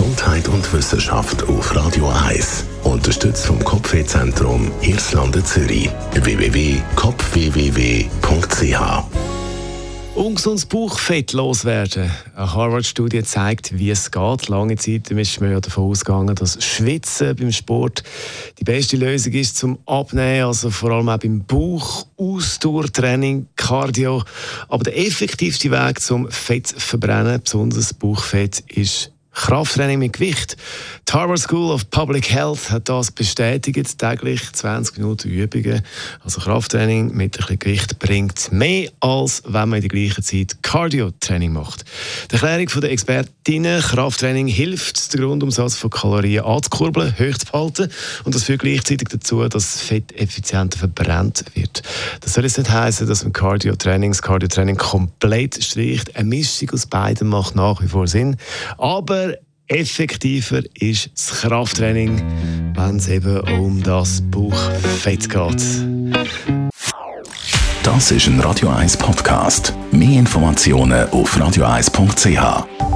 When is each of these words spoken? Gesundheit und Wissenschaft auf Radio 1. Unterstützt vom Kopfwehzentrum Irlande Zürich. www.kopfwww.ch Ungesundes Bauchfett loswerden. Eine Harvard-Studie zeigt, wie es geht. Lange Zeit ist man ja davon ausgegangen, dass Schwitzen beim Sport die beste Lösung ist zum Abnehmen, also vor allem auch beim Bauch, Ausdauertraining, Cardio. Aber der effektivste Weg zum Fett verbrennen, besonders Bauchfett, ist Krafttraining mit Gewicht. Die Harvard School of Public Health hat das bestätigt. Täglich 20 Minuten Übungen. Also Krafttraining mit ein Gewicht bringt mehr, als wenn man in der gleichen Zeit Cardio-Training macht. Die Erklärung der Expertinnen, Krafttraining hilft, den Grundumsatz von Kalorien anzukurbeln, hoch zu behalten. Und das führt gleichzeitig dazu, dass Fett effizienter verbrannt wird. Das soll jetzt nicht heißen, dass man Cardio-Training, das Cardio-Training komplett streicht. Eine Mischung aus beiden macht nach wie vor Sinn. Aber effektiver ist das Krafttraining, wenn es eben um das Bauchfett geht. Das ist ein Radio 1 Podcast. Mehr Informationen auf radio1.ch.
Gesundheit 0.00 0.48
und 0.48 0.72
Wissenschaft 0.72 1.46
auf 1.46 1.76
Radio 1.76 2.08
1. 2.08 2.64
Unterstützt 2.84 3.44
vom 3.44 3.62
Kopfwehzentrum 3.62 4.72
Irlande 4.80 5.44
Zürich. 5.44 5.90
www.kopfwww.ch 6.14 6.96
Ungesundes 10.14 10.64
Bauchfett 10.64 11.34
loswerden. 11.34 12.10
Eine 12.34 12.54
Harvard-Studie 12.54 13.24
zeigt, 13.24 13.78
wie 13.78 13.90
es 13.90 14.10
geht. 14.10 14.48
Lange 14.48 14.76
Zeit 14.76 15.10
ist 15.10 15.40
man 15.42 15.50
ja 15.50 15.60
davon 15.60 15.90
ausgegangen, 15.90 16.34
dass 16.34 16.64
Schwitzen 16.64 17.36
beim 17.36 17.52
Sport 17.52 18.02
die 18.58 18.64
beste 18.64 18.96
Lösung 18.96 19.34
ist 19.34 19.58
zum 19.58 19.80
Abnehmen, 19.84 20.46
also 20.46 20.70
vor 20.70 20.92
allem 20.92 21.10
auch 21.10 21.18
beim 21.18 21.44
Bauch, 21.44 22.06
Ausdauertraining, 22.16 23.48
Cardio. 23.54 24.22
Aber 24.70 24.82
der 24.82 24.98
effektivste 24.98 25.70
Weg 25.70 26.00
zum 26.00 26.30
Fett 26.30 26.68
verbrennen, 26.74 27.42
besonders 27.44 27.92
Bauchfett, 27.92 28.60
ist 28.60 29.12
Krafttraining 29.32 29.98
mit 29.98 30.14
Gewicht. 30.14 30.56
Die 31.08 31.12
Harvard 31.12 31.38
School 31.38 31.70
of 31.72 31.88
Public 31.90 32.30
Health 32.30 32.70
hat 32.70 32.88
das 32.88 33.10
bestätigt. 33.10 33.98
Täglich 33.98 34.52
20 34.52 34.98
Minuten 34.98 35.28
Übungen. 35.28 35.82
Also 36.24 36.40
Krafttraining 36.40 37.14
mit 37.14 37.38
ein 37.48 37.58
Gewicht 37.58 37.98
bringt 37.98 38.52
mehr, 38.52 38.90
als 39.00 39.42
wenn 39.46 39.68
man 39.68 39.82
in 39.82 39.88
der 39.88 39.88
gleichen 39.88 40.22
Zeit 40.22 40.56
Cardio-Training 40.62 41.52
macht. 41.52 41.84
Die 42.30 42.34
Erklärung 42.34 42.80
der 42.80 42.90
Expertinnen, 42.90 43.80
Krafttraining 43.80 44.46
hilft, 44.46 45.14
den 45.14 45.20
Grundumsatz 45.20 45.76
von 45.76 45.90
Kalorien 45.90 46.44
anzukurbeln, 46.44 47.14
hoch 47.18 47.38
zu 47.38 47.46
behalten. 47.46 47.90
Und 48.24 48.34
das 48.34 48.44
führt 48.44 48.60
gleichzeitig 48.60 49.08
dazu, 49.08 49.48
dass 49.48 49.80
Fett 49.80 50.12
effizienter 50.12 50.78
verbrannt 50.78 51.44
wird. 51.54 51.82
Das 52.20 52.34
soll 52.34 52.44
jetzt 52.44 52.58
nicht 52.58 52.70
heißen, 52.70 53.06
dass 53.06 53.22
man 53.22 53.32
Cardio-Training, 53.32 54.10
das 54.10 54.22
Cardio-Training 54.22 54.76
komplett 54.76 55.62
streicht. 55.62 56.16
Eine 56.16 56.28
Mischung 56.28 56.70
aus 56.70 56.86
beiden 56.86 57.28
macht 57.28 57.54
nach 57.54 57.80
wie 57.82 57.88
vor 57.88 58.06
Sinn. 58.06 58.36
Aber 58.76 59.29
effektiver 59.70 60.62
ist 60.74 61.10
das 61.14 61.40
Krafttraining, 61.40 62.20
wenn 62.74 62.96
es 62.96 63.08
eben 63.08 63.40
um 63.60 63.82
das 63.82 64.20
Bauchfett 64.30 65.30
geht. 65.30 65.64
Das 67.82 68.10
ist 68.10 68.26
ein 68.26 68.40
Radio 68.40 68.68
1 68.68 68.96
Podcast. 68.96 69.72
Mehr 69.92 70.18
Informationen 70.18 71.08
auf 71.10 71.36
radio1.ch. 71.36 72.89